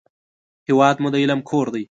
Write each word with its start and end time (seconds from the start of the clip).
هېواد 0.67 0.95
مو 1.01 1.07
د 1.13 1.15
علم 1.23 1.39
کور 1.49 1.67
دی 1.73 1.83